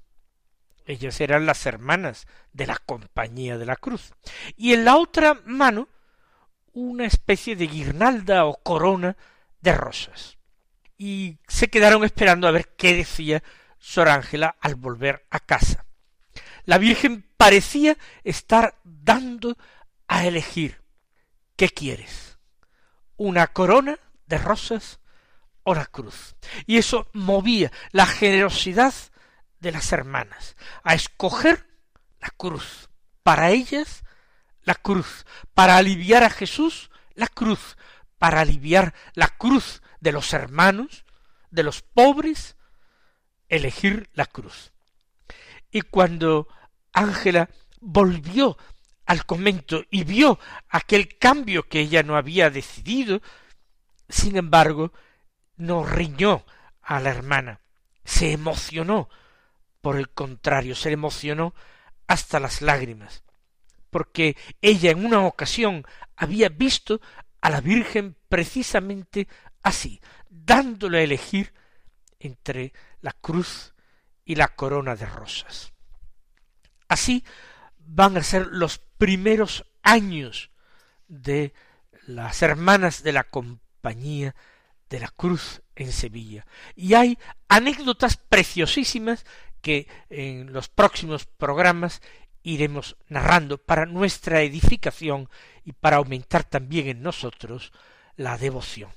Ellas 0.88 1.20
eran 1.20 1.44
las 1.44 1.66
hermanas 1.66 2.27
de 2.55 2.66
la 2.66 2.79
compañía 2.79 3.59
de 3.59 3.66
la 3.66 3.77
cruz. 3.77 4.14
Y 4.57 4.72
en 4.72 4.87
la 4.87 4.96
otra 4.96 5.38
mano 5.44 5.87
una 6.72 7.05
especie 7.05 7.57
de 7.57 7.66
guirnalda 7.66 8.46
o 8.46 8.57
corona 8.62 9.14
de 9.61 9.74
rosas. 9.74 10.38
Y 10.96 11.40
se 11.46 11.68
quedaron 11.68 12.05
esperando 12.05 12.48
a 12.48 12.53
ver 12.53 12.74
qué 12.79 12.94
decía 12.94 13.42
Sor 13.79 14.09
Ángela 14.09 14.57
al 14.61 14.77
volver 14.77 15.27
a 15.29 15.40
casa. 15.40 15.85
La 16.64 16.79
Virgen 16.79 17.22
parecía 17.37 17.98
estar 18.24 18.79
dando 18.83 19.59
a 20.07 20.27
elegir 20.27 20.81
¿qué 21.57 21.68
quieres? 21.68 22.38
¿Una 23.18 23.48
corona 23.48 23.98
de 24.27 24.38
rosas 24.38 25.01
o 25.64 25.74
la 25.74 25.85
cruz? 25.85 26.35
Y 26.64 26.79
eso 26.79 27.11
movía 27.12 27.70
la 27.92 28.07
generosidad 28.07 28.94
de 29.61 29.73
las 29.73 29.92
hermanas 29.92 30.57
a 30.83 30.94
escoger 30.94 31.66
la 32.21 32.31
cruz. 32.31 32.88
Para 33.23 33.51
ellas, 33.51 34.05
la 34.62 34.75
cruz. 34.75 35.27
Para 35.55 35.77
aliviar 35.77 36.25
a 36.25 36.31
Jesús, 36.31 36.90
la 37.14 37.27
cruz. 37.27 37.77
Para 38.18 38.40
aliviar 38.40 38.94
la 39.14 39.29
cruz 39.29 39.83
de 40.01 40.12
los 40.12 40.33
hermanos, 40.33 41.05
de 41.51 41.62
los 41.62 41.83
pobres, 41.83 42.57
elegir 43.49 44.09
la 44.14 44.27
cruz. 44.27 44.73
Y 45.71 45.83
cuando 45.83 46.49
Ángela 46.92 47.49
volvió 47.81 48.57
al 49.07 49.25
convento 49.25 49.85
y 49.90 50.05
vio 50.05 50.38
aquel 50.68 51.16
cambio 51.18 51.68
que 51.68 51.81
ella 51.81 52.03
no 52.03 52.16
había 52.16 52.51
decidido, 52.51 53.23
sin 54.09 54.37
embargo, 54.37 54.92
no 55.57 55.85
riñó 55.85 56.44
a 56.83 57.01
la 57.01 57.11
hermana, 57.11 57.61
se 58.05 58.33
emocionó, 58.33 59.09
por 59.88 59.96
el 59.96 60.11
contrario, 60.11 60.74
se 60.74 60.92
emocionó 60.92 61.55
hasta 62.07 62.38
las 62.38 62.61
lágrimas, 62.61 63.22
porque 63.88 64.37
ella 64.61 64.90
en 64.90 65.03
una 65.03 65.24
ocasión 65.24 65.87
había 66.14 66.51
visto 66.51 67.01
a 67.40 67.48
la 67.48 67.62
Virgen 67.62 68.14
precisamente 68.29 69.29
así, 69.62 69.98
dándole 70.29 70.98
a 70.98 71.05
elegir 71.05 71.55
entre 72.18 72.74
la 73.01 73.12
cruz 73.12 73.72
y 74.27 74.35
la 74.35 74.48
corona 74.48 74.94
de 74.94 75.07
rosas. 75.07 75.72
Así 76.87 77.24
van 77.79 78.18
a 78.18 78.22
ser 78.22 78.48
los 78.48 78.81
primeros 78.98 79.64
años 79.83 80.51
de 81.07 81.55
las 82.07 82.42
hermanas 82.42 83.03
de 83.03 83.12
la 83.12 83.24
compañía 83.24 84.35
de 84.90 85.01
la 85.01 85.09
cruz 85.09 85.62
en 85.77 85.92
Sevilla. 85.92 86.46
Y 86.77 86.92
hay 86.92 87.18
anécdotas 87.48 88.18
preciosísimas 88.18 89.24
que 89.61 89.87
en 90.11 90.53
los 90.53 90.68
próximos 90.68 91.27
programas 91.27 92.03
iremos 92.42 92.97
narrando 93.09 93.59
para 93.59 93.87
nuestra 93.87 94.42
edificación 94.42 95.29
y 95.64 95.73
para 95.73 95.99
aumentar 95.99 96.44
también 96.44 96.88
en 96.88 97.03
nosotros 97.03 97.73
la 98.16 98.38
devoción. 98.38 98.90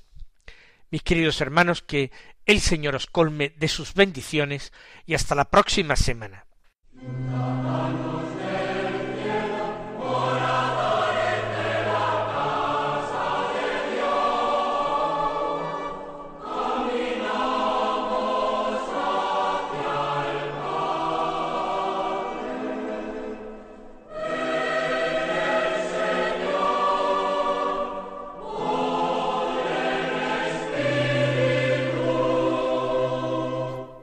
Mis 0.90 1.02
queridos 1.02 1.40
hermanos, 1.40 1.82
que 1.82 2.10
el 2.44 2.60
Señor 2.60 2.94
os 2.94 3.06
colme 3.06 3.54
de 3.56 3.68
sus 3.68 3.94
bendiciones 3.94 4.72
y 5.06 5.14
hasta 5.14 5.34
la 5.34 5.50
próxima 5.50 5.96
semana. 5.96 6.46